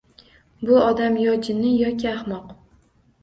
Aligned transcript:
Bu 0.69 0.77
odam 0.85 1.19
yo 1.23 1.35
jinni 1.47 1.73
va 1.81 1.89
yoki 1.91 2.09
ahmoq 2.13 2.49